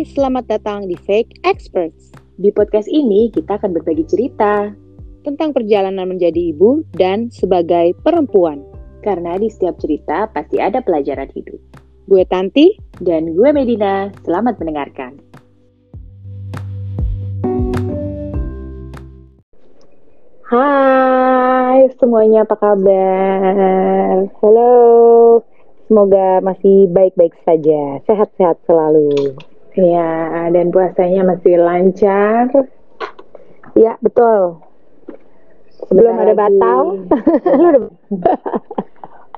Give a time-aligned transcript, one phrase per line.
[0.00, 2.08] Hai, selamat datang di Fake Experts.
[2.40, 4.72] Di podcast ini kita akan berbagi cerita
[5.28, 8.64] tentang perjalanan menjadi ibu dan sebagai perempuan.
[9.04, 11.60] karena di setiap cerita pasti ada pelajaran hidup.
[12.08, 15.20] Gue Tanti, Dan gue Medina, selamat mendengarkan.
[20.48, 24.32] Hai semuanya apa kabar?
[24.40, 24.72] halo.
[25.92, 29.36] Semoga masih baik-baik saja, sehat-sehat selalu.
[29.80, 30.12] Ya,
[30.52, 32.52] dan puasanya masih lancar.
[33.72, 34.60] Ya, betul.
[35.88, 36.40] Belum Sebentar ada lagi.
[36.44, 36.78] batal.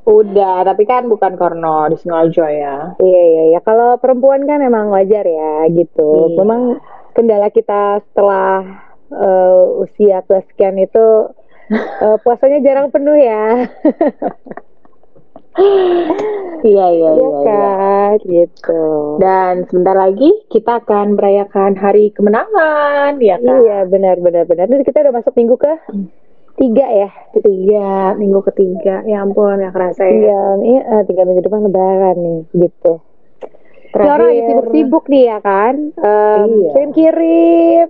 [0.03, 2.77] Lu udah- tapi kan bukan karena di Sengaja ya.
[2.99, 3.61] Iya, iya, ya.
[3.63, 6.35] Kalau perempuan kan emang wajar ya, gitu.
[6.35, 6.43] Iya.
[6.43, 6.83] Memang
[7.15, 8.67] kendala kita setelah
[9.13, 11.07] eh, usia kesekian itu
[12.05, 13.69] eh, puasanya jarang penuh ya.
[16.63, 18.83] Iya, iya, Iya kan, gitu.
[19.19, 23.67] Dan sebentar lagi kita akan merayakan hari kemenangan, ya kan?
[23.67, 24.71] Iya, benar, benar, benar.
[24.71, 25.73] Ini kita udah masuk minggu ke
[26.55, 27.11] tiga ya.
[27.35, 29.03] Ketiga, minggu ketiga.
[29.11, 30.15] Ya ampun, ya kerasa ya.
[30.15, 32.93] Tinggal, iya, eh, tiga minggu depan lebaran nih, gitu.
[33.91, 35.75] Terakhir- orang lagi sibuk-sibuk nih ya kan.
[35.99, 36.71] Em, Iya.
[36.79, 37.87] Kirim-kirim.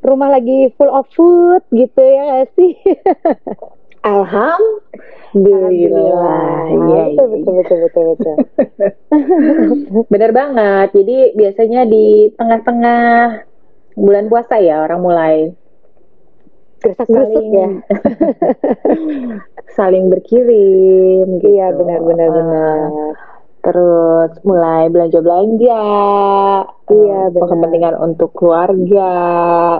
[0.00, 2.72] Rumah lagi full of food gitu ya gak sih?
[4.00, 4.64] Alhamdulillah.
[6.72, 8.36] Iya, betul, iya, betul, betul, betul, betul.
[10.12, 10.88] Bener banget.
[10.96, 13.44] Jadi biasanya di tengah-tengah
[14.00, 15.52] bulan puasa ya orang mulai
[16.80, 17.68] Gersak-gerusuk ya.
[19.76, 21.52] saling berkirim gitu.
[21.52, 23.09] Iya, benar, benar, benar.
[23.70, 25.82] Terus mulai belanja-belanja.
[26.90, 27.48] Iya, benar.
[27.54, 29.14] kepentingan untuk keluarga,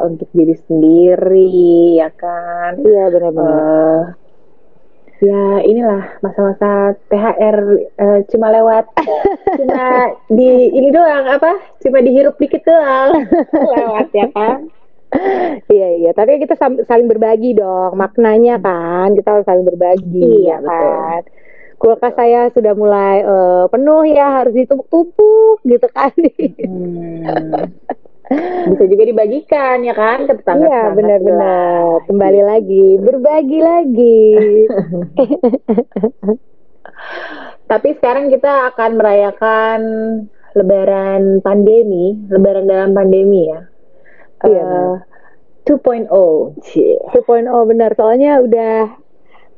[0.06, 2.78] untuk diri sendiri, ya kan.
[2.78, 3.58] Iya, benar-benar.
[3.58, 4.02] Eh,
[5.20, 8.88] ya inilah masa-masa THR eh, cuma lewat
[9.60, 13.28] cuma di ini doang apa cuma dihirup dikit doang
[13.76, 14.72] lewat ya kan
[15.66, 16.54] Iya iya, tapi kita
[16.86, 21.22] saling berbagi dong maknanya kan, kita harus saling berbagi Iya, ya kan.
[21.80, 26.12] Kulkas saya sudah mulai eh, penuh ya, harus ditumpuk-tumpuk gitu kan.
[26.12, 27.72] Hmm.
[28.70, 34.22] bisa juga dibagikan ya kan ke tetangga Iya benar-benar, kembali lagi berbagi lagi.
[37.70, 39.80] tapi sekarang kita akan merayakan
[40.54, 43.66] Lebaran pandemi Lebaran dalam pandemi ya
[44.46, 44.94] Iya, Eh,
[45.68, 46.08] 2.0
[46.64, 46.96] Cie.
[47.12, 48.88] 2.0 benar, soalnya udah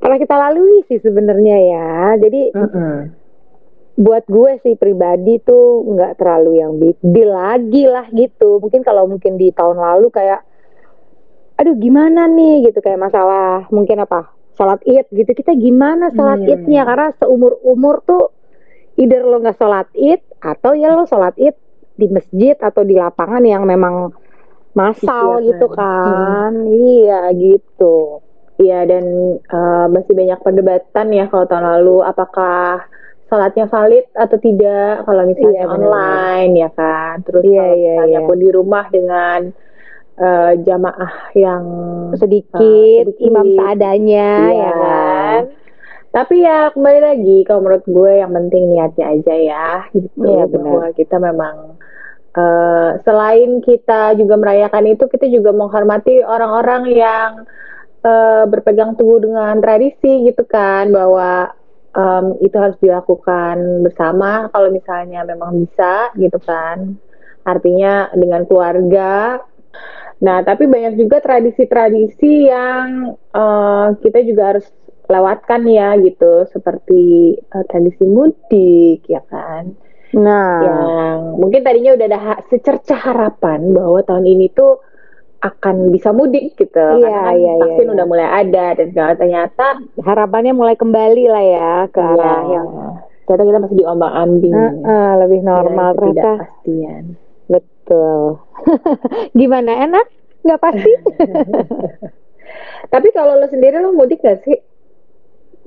[0.03, 1.91] pernah kita lalui sih sebenarnya ya.
[2.19, 2.95] Jadi Mm-mm.
[3.95, 8.59] buat gue sih pribadi tuh nggak terlalu yang big deal lagi lah gitu.
[8.59, 10.43] Mungkin kalau mungkin di tahun lalu kayak,
[11.55, 16.51] aduh gimana nih gitu kayak masalah mungkin apa sholat id gitu kita gimana sholat Hmm.
[16.51, 18.35] idnya karena seumur umur tuh
[18.99, 21.55] either lo nggak sholat id atau ya lo sholat id
[21.95, 24.11] di masjid atau di lapangan yang memang
[24.73, 25.77] massal Iya, gitu kan.
[25.77, 26.53] kan.
[26.67, 28.25] Iya gitu.
[28.63, 29.05] Iya dan
[29.43, 32.87] eh, masih banyak perdebatan ya kalau tahun lalu apakah
[33.27, 38.21] sholatnya valid atau tidak kalau misalnya Iya, online ya kan terus Iya, kalau iya, misalnya
[38.21, 38.29] iya.
[38.29, 39.41] pun di rumah dengan
[40.15, 41.65] eh, jamaah yang
[42.15, 43.25] Sedikit, Ah, sedikit.
[43.25, 44.53] imam seadanya Iya.
[44.55, 45.41] ya kan.
[46.13, 50.63] tapi ya kembali lagi kalau menurut gue yang penting niatnya aja ya gitu Iya, benar.
[50.69, 51.57] bahwa kita memang
[52.33, 57.31] eh, selain kita juga merayakan itu kita juga menghormati orang-orang yang
[58.03, 61.51] eh, berpegang teguh dengan tradisi gitu kan bahwa
[61.95, 66.99] em, itu harus dilakukan bersama kalau misalnya memang bisa gitu kan.
[67.43, 69.43] Artinya dengan keluarga.
[70.23, 74.67] Nah tapi banyak juga tradisi-tradisi yang eh, kita juga harus
[75.07, 76.47] lewatkan ya gitu.
[76.51, 79.73] Seperti eh, tradisi mudik ya kan.
[80.13, 82.21] Nah, yang mungkin tadinya udah ada
[82.53, 84.85] secerca harapan bahwa tahun ini tuh
[85.43, 87.93] akan bisa mudik gitu Iya, karena kan iya, iya, vaksin iya.
[87.93, 89.67] udah mulai ada dan segala ternyata
[89.99, 92.67] harapannya mulai kembali lah ya ke arah ya, yang
[93.23, 96.31] ternyata kita masih diombang ambing eh, eh, lebih normal ternyata.
[96.47, 97.05] ketidakpastian
[97.45, 98.39] Betul.
[99.39, 100.07] Gimana enak?
[100.43, 100.93] Nggak pasti?
[102.93, 104.59] tapi kalau lo sendiri lo mudik gak sih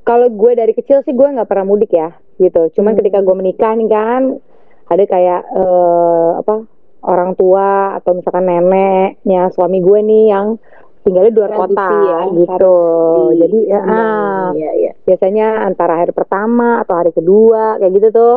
[0.02, 2.70] Kalau gue dari kecil sih gue nggak pernah mudik ya, gitu.
[2.72, 3.00] Cuman Hmm.
[3.02, 4.38] ketika gue menikah nih kan,
[4.86, 6.62] ada kayak eh, apa
[7.06, 10.58] orang tua atau misalkan neneknya suami gue nih yang
[11.02, 12.50] tinggalnya di luar Tradisi kota ya, gitu.
[12.50, 14.92] harus Jadi ya, ah, Iya, iya.
[15.06, 18.36] biasanya antara hari pertama atau hari kedua kayak gitu tuh.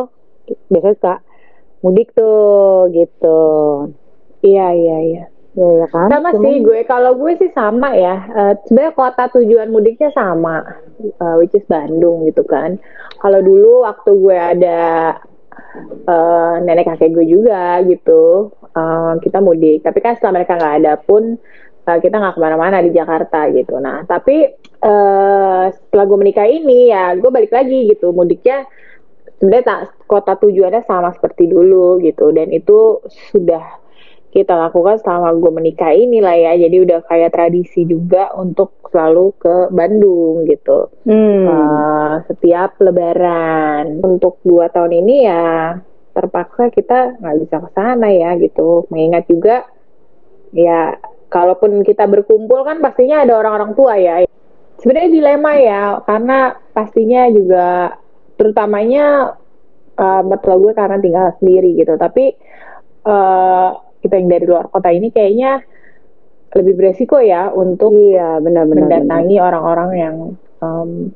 [0.69, 1.15] Biasanya suka
[1.81, 3.41] mudik tuh gitu.
[4.41, 5.23] Iya iya iya.
[5.57, 6.13] Ya, ya kan?
[6.13, 8.15] Sama Cuman- sih gue kalau gue sih sama ya.
[8.29, 10.61] Eh, sebenarnya kota tujuan mudiknya sama
[11.01, 12.77] eh, which is Bandung gitu kan.
[13.17, 14.79] Kalau dulu waktu gue ada
[16.07, 18.53] uh, nenek kakek gue juga gitu.
[18.73, 19.83] Uh, kita mudik.
[19.85, 21.37] Tapi kan setelah mereka nggak ada pun
[21.87, 23.77] uh, kita nggak ke mana-mana di Jakarta gitu.
[23.81, 24.49] Nah tapi
[24.83, 28.11] uh, setelah gue menikah ini ya gue balik lagi gitu.
[28.13, 28.65] Mudiknya
[29.39, 32.29] sebenarnya kota tujuannya sama seperti dulu gitu.
[32.35, 33.88] Dan itu sudah
[34.29, 36.53] kita lakukan selama gue menikah ini lah ya.
[36.53, 40.89] Jadi udah kayak tradisi juga untuk selalu ke Bandung gitu.
[41.05, 41.45] Hmm.
[41.49, 44.05] uh, setiap Lebaran.
[44.05, 45.77] Untuk dua tahun ini ya
[46.13, 48.85] terpaksa kita nggak bisa ke sana ya gitu.
[48.93, 49.65] Mengingat juga
[50.53, 50.97] ya
[51.29, 54.25] kalaupun kita berkumpul kan pastinya ada orang-orang tua ya.
[54.79, 57.97] Sebenarnya dilema ya karena pastinya juga
[58.39, 59.35] terutamanya
[59.97, 61.97] uh, mertua gue karena tinggal sendiri gitu.
[61.97, 62.25] Tapi
[63.09, 65.63] uh, kita yang dari luar kota ini kayaknya
[66.55, 70.15] lebih beresiko ya untuk iya, benar, benar, mendatangi orang-orang yang
[70.65, 71.13] um,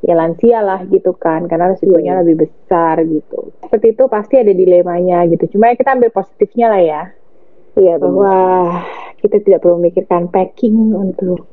[0.00, 2.20] ya lansia lah gitu kan karena resikonya iya.
[2.24, 3.54] lebih besar gitu.
[3.62, 7.02] Seperti itu pasti ada dilemanya gitu cuma ya kita ambil positifnya lah ya.
[7.78, 8.34] Iya bahwa
[9.22, 11.46] kita tidak perlu memikirkan packing untuk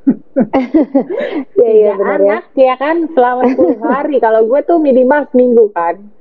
[1.60, 2.72] ya, iya, benar anak ya.
[2.72, 3.08] ya kan?
[3.16, 4.16] Selama 10 hari.
[4.20, 6.19] Kalau gue tuh minimal seminggu kan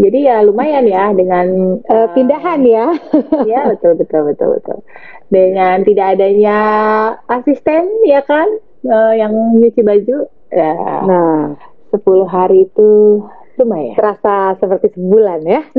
[0.00, 2.96] jadi ya lumayan ya dengan uh, pindahan ya.
[3.52, 4.78] ya betul betul betul betul.
[5.28, 6.58] Dengan tidak adanya
[7.28, 8.48] asisten ya kan
[8.88, 10.28] uh, yang nyuci baju.
[10.52, 10.76] Ya,
[11.08, 11.56] nah,
[11.92, 13.24] 10 hari itu
[13.56, 13.96] lumayan.
[13.96, 15.62] Terasa seperti sebulan ya.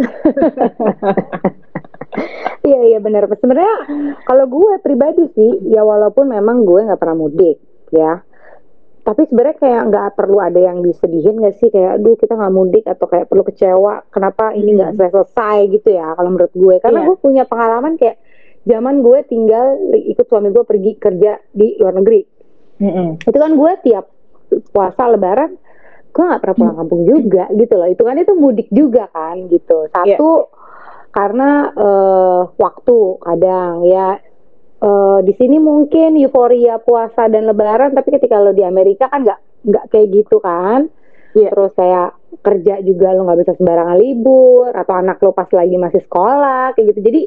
[2.63, 3.27] Iya iya benar.
[3.27, 3.75] Sebenarnya
[4.23, 7.59] kalau gue pribadi sih ya walaupun memang gue nggak pernah mudik
[7.91, 8.23] ya
[9.03, 12.85] tapi sebenarnya kayak nggak perlu ada yang disedihin gak sih kayak aduh kita nggak mudik
[12.87, 14.99] atau kayak perlu kecewa kenapa ini nggak hmm.
[14.99, 17.07] selesai selesai gitu ya kalau menurut gue karena yeah.
[17.11, 18.17] gue punya pengalaman kayak
[18.63, 22.21] zaman gue tinggal ikut suami gue pergi kerja di luar negeri
[22.79, 23.07] mm-hmm.
[23.27, 24.05] itu kan gue tiap
[24.71, 25.51] puasa lebaran
[26.13, 29.89] gue nggak pernah pulang kampung juga gitu loh itu kan itu mudik juga kan gitu
[29.91, 30.47] satu yeah.
[31.11, 34.21] karena uh, waktu kadang ya
[34.83, 39.39] uh, di sini mungkin euforia puasa dan lebaran tapi ketika lo di Amerika kan nggak
[39.63, 40.91] nggak kayak gitu kan
[41.33, 41.49] yeah.
[41.49, 42.11] terus saya
[42.43, 46.93] kerja juga lo nggak bisa sembarangan libur atau anak lo pas lagi masih sekolah kayak
[46.93, 47.21] gitu jadi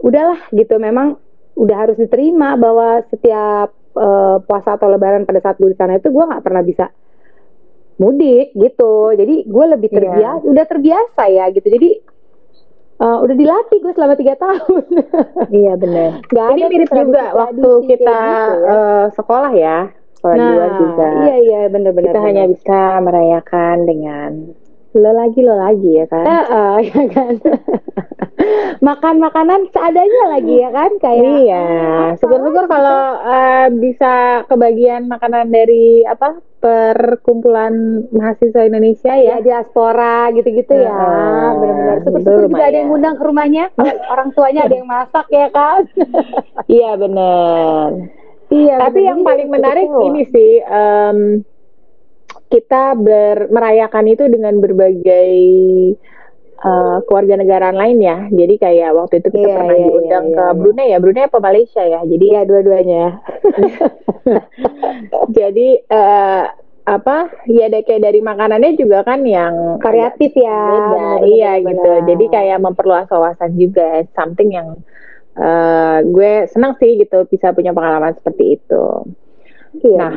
[0.00, 1.20] udahlah gitu memang
[1.60, 6.08] udah harus diterima bahwa setiap uh, puasa atau lebaran pada saat gue di sana itu
[6.08, 6.88] gue nggak pernah bisa
[8.00, 9.96] mudik gitu jadi gue lebih iya.
[10.00, 10.50] terbiasa yeah.
[10.56, 11.90] udah terbiasa ya gitu jadi
[13.00, 14.84] uh, udah dilatih gue selama tiga tahun.
[15.64, 16.20] iya benar.
[16.28, 18.70] Ini mirip juga waktu kita gitu, ya.
[18.70, 19.78] uh, sekolah ya,
[20.20, 21.06] sekolah nah, juga.
[21.26, 22.12] Iya iya benar-benar.
[22.12, 22.28] Kita bener.
[22.28, 24.30] hanya bisa merayakan dengan
[24.90, 26.24] lo lagi lo lagi ya kan?
[26.28, 27.34] Uh, uh, ya kan.
[28.80, 31.64] makan makanan seadanya lagi ya kan kayak iya
[32.16, 40.76] syukur-syukur kalau uh, bisa kebagian makanan dari apa perkumpulan mahasiswa Indonesia ya, ya diaspora gitu-gitu
[40.76, 40.92] ya.
[40.92, 41.96] Uh, benar-benar.
[42.04, 43.64] Syukur-syukur juga ada yang ngundang ke rumahnya.
[44.12, 45.82] Orang tuanya ada yang masak ya kan?
[46.70, 47.88] Iya benar.
[48.50, 50.06] Iya tapi yang paling menarik betul.
[50.10, 51.18] ini sih um,
[52.50, 55.34] kita ber merayakan itu dengan berbagai
[56.60, 58.28] uh, keluarga negaraan lain ya.
[58.28, 61.24] Jadi kayak waktu itu kita yeah, pernah yeah, diundang yeah, ke yeah, Brunei ya, Brunei
[61.26, 62.00] apa Malaysia ya.
[62.04, 63.04] Jadi ya dua-duanya.
[65.38, 66.44] Jadi uh,
[66.90, 67.16] apa
[67.46, 70.60] ya ada kayak dari makanannya juga kan yang kreatif ya.
[70.74, 71.68] Beda, iya bener.
[71.76, 71.92] gitu.
[72.14, 74.68] Jadi kayak memperluas wawasan juga, something yang
[75.36, 78.84] uh, gue senang sih gitu bisa punya pengalaman seperti itu.
[79.80, 79.98] Iya.
[80.02, 80.14] Nah,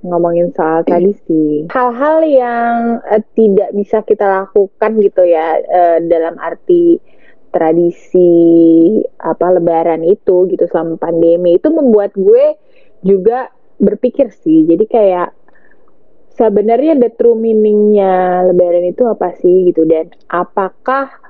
[0.00, 6.96] ngomongin soal tradisi, hal-hal yang uh, tidak bisa kita lakukan gitu ya uh, dalam arti
[7.50, 8.30] tradisi
[9.18, 12.56] apa lebaran itu gitu selama pandemi itu membuat gue
[13.02, 14.64] juga berpikir sih.
[14.70, 15.34] Jadi kayak
[16.38, 19.84] sebenarnya the true meaningnya lebaran itu apa sih gitu?
[19.84, 21.29] Dan apakah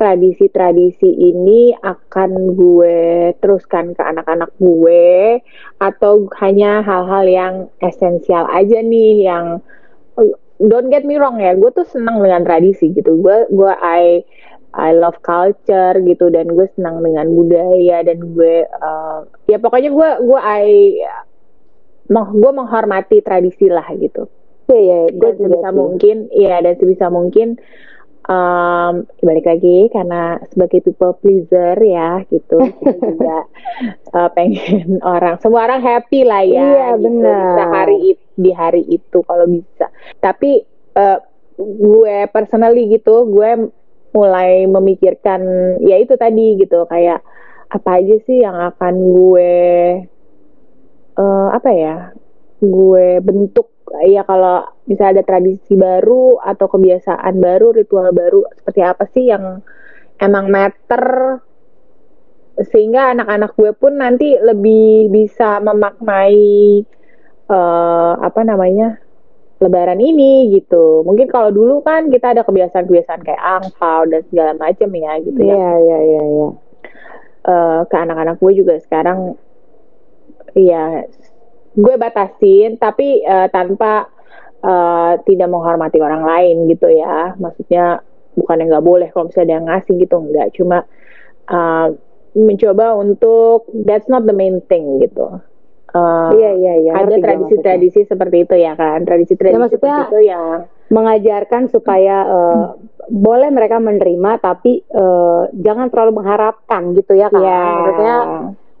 [0.00, 5.44] tradisi-tradisi ini akan gue teruskan ke anak-anak gue
[5.76, 7.54] atau hanya hal-hal yang
[7.84, 9.60] esensial aja nih yang
[10.56, 13.20] don't get me wrong ya gue tuh senang dengan tradisi gitu.
[13.20, 14.24] Gue gue I
[14.72, 20.08] I love culture gitu dan gue senang dengan budaya dan gue uh, ya pokoknya gue
[20.24, 20.64] gue I
[22.08, 24.32] gue menghormati tradisi lah gitu.
[24.70, 27.58] Iya, yeah, yeah, dan sebisa mungkin, iya dan sebisa mungkin
[28.30, 28.92] um,
[29.26, 32.62] balik lagi karena sebagai people pleaser ya gitu.
[32.78, 33.38] Kita juga
[34.14, 37.68] uh, pengen orang semua orang happy lah ya iya gitu, benar.
[37.74, 39.90] hari di hari itu kalau bisa.
[40.22, 40.62] Tapi
[40.94, 41.18] uh,
[41.60, 43.68] gue personally gitu gue
[44.10, 45.42] mulai memikirkan
[45.84, 47.22] ya itu tadi gitu kayak
[47.70, 49.54] apa aja sih yang akan gue
[51.18, 51.96] uh, apa ya
[52.62, 53.66] gue bentuk.
[54.06, 59.60] Ya kalau bisa ada tradisi baru atau kebiasaan baru, ritual baru seperti apa sih yang
[60.20, 61.38] emang matter
[62.60, 66.84] sehingga anak-anak gue pun nanti lebih bisa memaknai
[67.48, 69.00] uh, apa namanya
[69.60, 71.04] lebaran ini gitu.
[71.04, 75.54] Mungkin kalau dulu kan kita ada kebiasaan-kebiasaan kayak angpau dan segala macam ya gitu ya.
[75.56, 76.48] Iya, iya, iya, iya.
[77.40, 79.32] Uh, ke anak-anak gue juga sekarang
[80.52, 81.08] ya
[81.72, 84.12] gue batasin tapi uh, tanpa
[84.62, 87.34] uh, tidak menghormati orang lain gitu ya.
[87.36, 88.04] Maksudnya
[88.36, 90.48] bukan yang nggak boleh kalau misalnya dia ngasih gitu nggak.
[90.56, 90.78] Cuma
[91.50, 91.88] uh,
[92.36, 95.42] mencoba untuk that's not the main thing gitu.
[95.90, 96.92] Uh, iya iya iya.
[97.02, 99.02] ada tradisi-tradisi seperti itu ya kan?
[99.02, 102.78] Tradisi-tradisi ya, seperti itu yang mengajarkan supaya uh,
[103.10, 107.66] boleh mereka menerima tapi uh, jangan terlalu mengharapkan gitu ya kan yeah.
[107.74, 108.16] maksudnya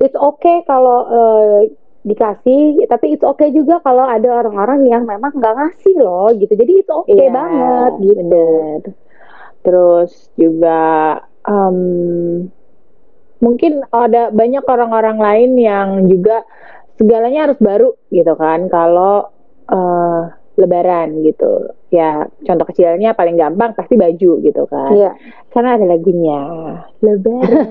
[0.02, 1.58] it's okay kalau uh,
[2.00, 6.52] dikasih tapi itu oke okay juga kalau ada orang-orang yang memang nggak ngasih loh gitu.
[6.56, 8.18] Jadi itu oke okay yeah, banget gitu.
[8.24, 8.80] bener.
[9.60, 10.80] terus juga
[11.44, 12.48] um,
[13.44, 16.44] mungkin ada banyak orang-orang lain yang juga
[16.96, 18.68] segalanya harus baru gitu kan.
[18.72, 19.28] Kalau
[19.68, 21.70] uh, lebaran gitu.
[21.90, 24.94] Ya contoh kecilnya paling gampang pasti baju gitu kan.
[24.94, 25.12] Iya.
[25.50, 26.40] karena ada lagunya
[27.02, 27.66] lebaran.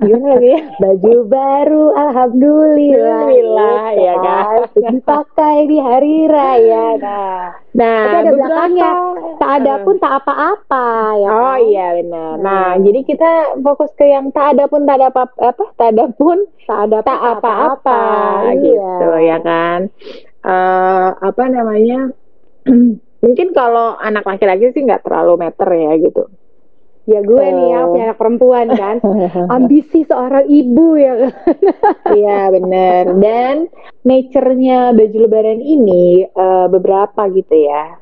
[0.00, 4.58] Gimana lagunya baju baru alhamdulillah alhamdulillah ya kan?
[4.96, 6.86] dipakai di hari raya.
[6.98, 8.90] Nah nah tapi ada belakangnya
[9.38, 10.88] tak ada pun tak apa-apa
[11.20, 11.58] ya oh kan?
[11.68, 12.32] iya benar.
[12.40, 12.70] Nah, nah.
[12.80, 13.30] jadi kita
[13.60, 15.64] fokus ke yang tak ada pun tak ada apa apa?
[15.78, 18.00] Tak ada pun tak ada tak apa-apa.
[18.58, 19.36] gitu iya.
[19.36, 19.92] ya kan
[20.48, 22.08] uh, apa namanya?
[23.24, 26.24] Mungkin kalau anak laki-laki sih nggak terlalu meter ya gitu.
[27.08, 28.96] Ya gue uh, nih ya punya anak perempuan kan.
[29.56, 31.32] Ambisi seorang ibu ya kan?
[32.18, 33.04] iya bener.
[33.16, 33.56] Dan
[34.04, 37.96] nature-nya baju lebaran ini uh, beberapa gitu ya.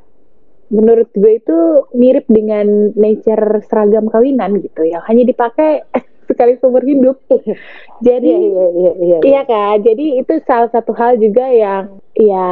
[0.66, 1.58] Menurut gue itu
[1.94, 5.86] mirip dengan nature seragam kawinan gitu yang hanya dipakai
[6.26, 7.16] sekali seumur hidup.
[8.06, 9.80] Jadi iya, iya, iya, iya, iya kan.
[9.80, 12.50] Jadi itu salah satu hal juga yang ya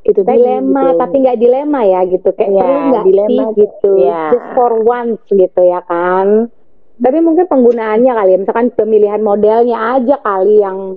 [0.00, 0.98] itu dilema gitu.
[0.98, 4.22] tapi nggak dilema ya gitu kayak ya, perlu nggak sih gitu ya.
[4.32, 6.48] just for once gitu ya kan
[7.00, 10.96] tapi mungkin penggunaannya kali ya misalkan pemilihan modelnya aja kali yang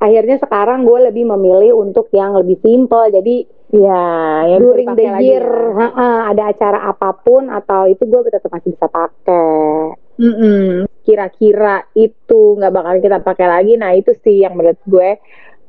[0.00, 3.36] akhirnya sekarang gue lebih memilih untuk yang lebih simple jadi
[3.70, 4.04] ya
[4.50, 5.76] yang during the year ya.
[5.78, 10.68] ha -ha, ada acara apa pun atau itu gue tetap masih bisa pakai mm -mm.
[11.08, 15.10] kira-kira itu nggak bakal kita pakai lagi nah itu sih yang menurut gue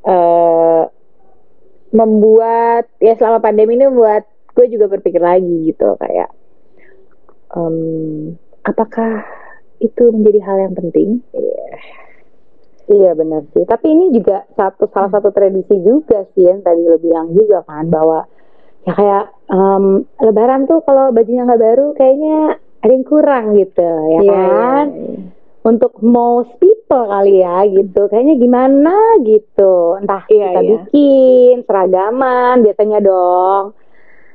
[0.04, 0.84] uh,
[1.92, 6.28] membuat ya selama pandemi ini membuat gue juga berpikir lagi gitu kayak
[7.56, 9.24] um, apakah
[9.82, 11.08] itu menjadi hal yang penting?
[11.34, 11.78] Yeah.
[12.92, 13.62] Iya benar sih.
[13.62, 17.86] Tapi ini juga satu salah satu tradisi juga sih yang tadi lo bilang juga kan
[17.86, 18.26] bahwa
[18.82, 24.20] ya kayak um, Lebaran tuh kalau bajunya nggak baru kayaknya ada yang kurang gitu ya
[24.20, 24.86] yeah, kan.
[24.90, 28.10] Yeah, yeah untuk most people kali ya gitu.
[28.10, 29.98] Kayaknya gimana gitu.
[30.02, 30.70] Entah iya, kita iya.
[30.70, 33.64] bikin seragaman biasanya dong.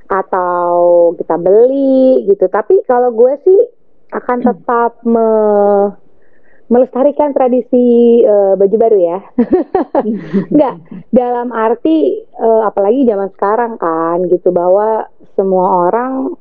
[0.08, 0.72] Atau
[1.20, 2.48] kita beli gitu.
[2.48, 3.60] Tapi kalau gue sih
[4.16, 5.30] akan tetap me
[6.68, 9.20] melestarikan tradisi uh, baju baru ya.
[10.52, 10.76] Enggak
[11.16, 16.36] dalam arti uh, apalagi zaman sekarang kan gitu bahwa semua orang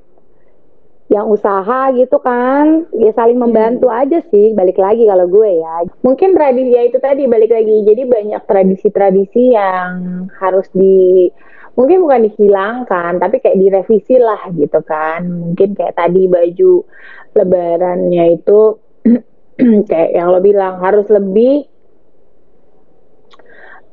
[1.16, 2.85] yang usaha gitu kan.
[2.92, 4.00] Ya saling membantu hmm.
[4.04, 5.88] aja sih balik lagi kalau gue ya.
[6.04, 7.88] Mungkin tradisi ya itu tadi balik lagi.
[7.88, 11.32] Jadi banyak tradisi-tradisi yang harus di
[11.76, 15.25] mungkin bukan dihilangkan tapi kayak direvisi lah gitu kan.
[15.25, 16.85] Mungkin kayak tadi baju
[17.32, 18.61] lebarannya itu
[19.90, 21.64] kayak yang lo bilang harus lebih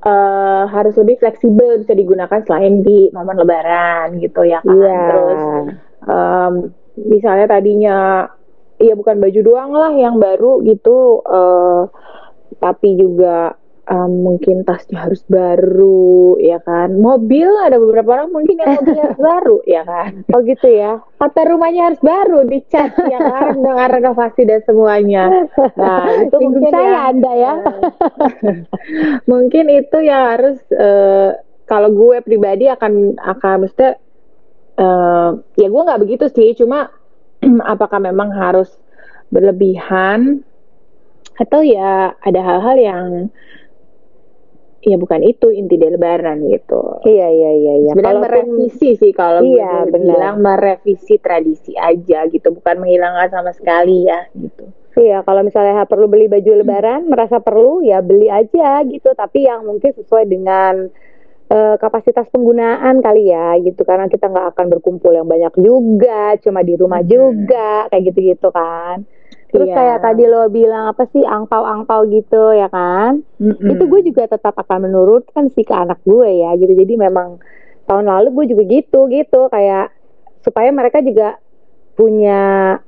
[0.04, 4.76] uh, harus lebih fleksibel bisa digunakan selain di momen lebaran gitu ya kan.
[4.76, 5.08] Yeah.
[5.08, 5.42] terus
[7.14, 8.26] misalnya tadinya
[8.82, 11.86] ya bukan baju doang lah yang baru gitu uh,
[12.58, 13.54] tapi juga
[13.90, 16.96] um, mungkin tasnya harus baru ya kan?
[16.96, 20.12] Mobil ada beberapa orang mungkin yang mobilnya harus baru ya kan?
[20.32, 21.04] Oh gitu ya?
[21.20, 23.60] Atau rumahnya harus baru dicat ya kan?
[23.60, 25.26] Dengan renovasi dan semuanya.
[25.76, 27.54] Nah itu mungkin saya ya, anda ya.
[29.32, 31.36] Mungkin itu yang harus uh,
[31.68, 33.96] kalau gue pribadi akan akan mesti
[34.80, 36.92] uh, ya gue nggak begitu sih cuma
[37.74, 38.72] apakah memang harus
[39.34, 40.46] berlebihan
[41.34, 43.08] atau ya ada hal-hal yang
[44.84, 47.00] ya bukan itu inti dari lebaran gitu.
[47.08, 47.92] Iya iya iya iya.
[47.96, 54.28] Sebenarnya merevisi sih kalau iya, bilang merevisi tradisi aja gitu, bukan menghilangkan sama sekali ya
[54.36, 54.68] gitu.
[54.94, 57.10] Iya, kalau misalnya perlu beli baju lebaran, hmm.
[57.10, 60.86] merasa perlu ya beli aja gitu, tapi yang mungkin sesuai dengan
[61.50, 66.64] uh, kapasitas penggunaan kali ya gitu karena kita nggak akan berkumpul yang banyak juga cuma
[66.64, 67.10] di rumah hmm.
[67.10, 69.04] juga kayak gitu-gitu kan
[69.54, 69.78] terus yeah.
[69.78, 73.70] kayak tadi lo bilang apa sih angpau-angpau gitu ya kan mm-hmm.
[73.70, 77.38] itu gue juga tetap akan menurutkan sih ke anak gue ya gitu jadi memang
[77.86, 79.94] tahun lalu gue juga gitu gitu kayak
[80.42, 81.38] supaya mereka juga
[81.94, 82.82] punya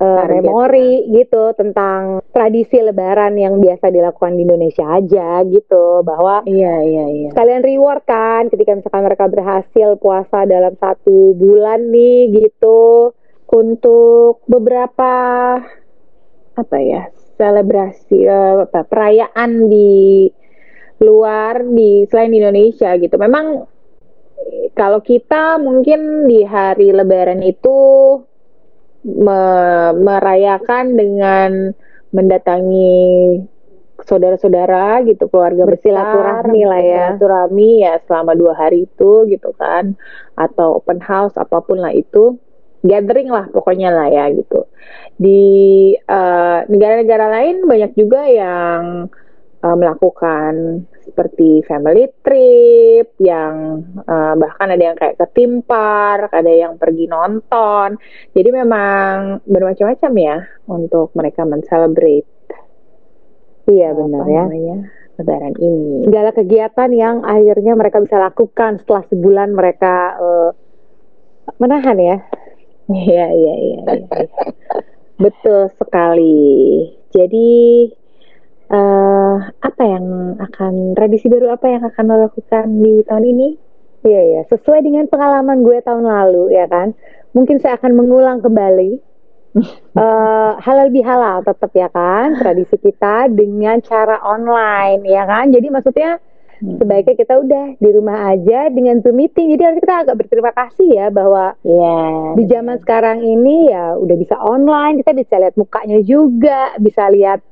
[0.00, 6.80] uh, memori gitu tentang tradisi lebaran yang biasa dilakukan di Indonesia aja gitu bahwa iya
[6.82, 7.30] iya iya.
[7.36, 13.12] kalian reward kan ketika misalkan mereka berhasil puasa dalam satu bulan nih gitu.
[13.50, 15.14] Untuk beberapa
[16.54, 20.30] apa ya selebrasi uh, apa perayaan di
[21.02, 23.18] luar di selain Indonesia gitu.
[23.18, 23.66] Memang
[24.78, 27.78] kalau kita mungkin di hari lebaran itu
[29.04, 29.42] me
[29.96, 31.72] merayakan dengan
[32.10, 33.40] mendatangi
[34.04, 37.04] saudara-saudara gitu keluarga bersilaturahmi lah ya.
[37.14, 39.94] bersilaturahmi ya selama dua hari itu gitu kan
[40.36, 42.40] atau open house apa pun lah itu
[42.80, 44.64] gathering lah pokoknya lah ya gitu.
[45.20, 45.40] Di
[45.96, 49.08] eh, negara-negara uh, lain banyak juga yang
[49.60, 56.48] uh, melakukan seperti family trip yang uh, bahkan ada yang kayak ke theme park, ada
[56.48, 57.98] yang pergi nonton.
[58.30, 60.36] Jadi memang bermacam-macam ya
[60.70, 62.30] untuk mereka mencelebrate.
[63.66, 64.44] Iya benar ya.
[64.46, 64.76] Namanya,
[65.18, 66.08] lebaran ini.
[66.08, 70.50] Segala kegiatan yang akhirnya mereka bisa lakukan setelah sebulan mereka uh,
[71.58, 72.16] menahan ya.
[72.90, 73.78] Iya iya iya.
[73.86, 74.26] iya.
[75.20, 76.90] Betul sekali.
[77.12, 77.48] Jadi
[78.70, 80.04] uh, apa yang
[80.38, 83.48] akan tradisi baru apa yang akan lo lakukan di tahun ini?
[84.00, 86.96] Iya ya, sesuai dengan pengalaman gue tahun lalu ya kan.
[87.36, 88.96] Mungkin saya akan mengulang kembali
[89.94, 95.52] uh, halal bihalal tetap ya kan tradisi kita dengan cara online ya kan.
[95.52, 96.16] Jadi maksudnya
[96.64, 96.80] hmm.
[96.80, 99.52] sebaiknya kita udah di rumah aja dengan Zoom meeting.
[99.52, 102.32] Jadi harus kita agak berterima kasih ya bahwa yeah.
[102.40, 107.44] di zaman sekarang ini ya udah bisa online, kita bisa lihat mukanya juga, bisa lihat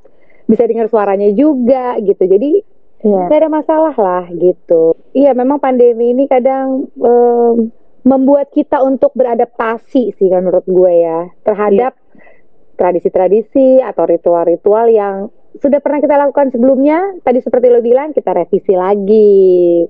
[0.48, 2.64] bisa dengar suaranya juga gitu jadi
[3.04, 3.28] yeah.
[3.28, 7.68] gak ada masalah lah gitu iya memang pandemi ini kadang um,
[8.02, 12.76] membuat kita untuk beradaptasi sih kan menurut gue ya terhadap yeah.
[12.80, 18.72] tradisi-tradisi atau ritual-ritual yang sudah pernah kita lakukan sebelumnya tadi seperti lo bilang kita revisi
[18.72, 19.84] lagi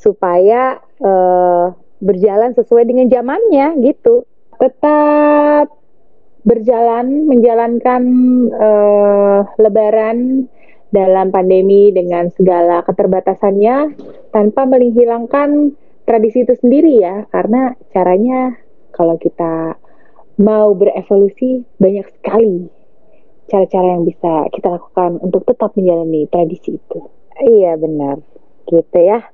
[0.00, 1.70] supaya uh,
[2.00, 4.24] berjalan sesuai dengan zamannya gitu
[4.56, 5.79] tetap
[6.42, 8.02] berjalan menjalankan
[8.54, 10.48] uh, Lebaran
[10.90, 13.94] dalam pandemi dengan segala keterbatasannya
[14.34, 18.58] tanpa menghilangkan tradisi itu sendiri ya karena caranya
[18.90, 19.78] kalau kita
[20.40, 22.66] mau berevolusi banyak sekali
[23.50, 27.00] cara-cara yang bisa kita lakukan untuk tetap menjalani tradisi itu.
[27.42, 28.22] Iya benar,
[28.70, 29.26] gitu ya.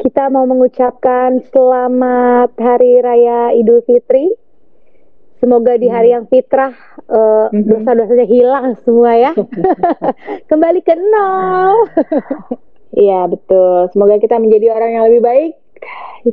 [0.00, 4.32] Kita mau mengucapkan selamat Hari Raya Idul Fitri
[5.40, 6.16] Semoga di hari hmm.
[6.20, 6.76] yang fitrah
[7.08, 9.32] uh, dosa-dosanya hilang semua ya.
[10.52, 11.76] Kembali ke nol.
[12.90, 13.86] Iya betul.
[13.94, 15.52] Semoga kita menjadi orang yang lebih baik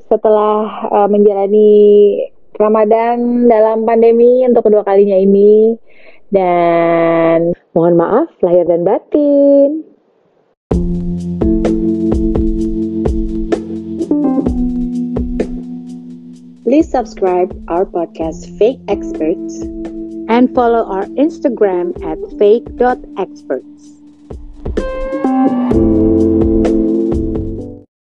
[0.09, 1.69] setelah uh, menjalani
[2.57, 5.77] Ramadan dalam pandemi untuk kedua kalinya ini.
[6.33, 9.85] Dan mohon maaf lahir dan batin.
[16.67, 19.61] Please subscribe our podcast Fake Experts
[20.27, 23.93] and follow our Instagram at fake.experts.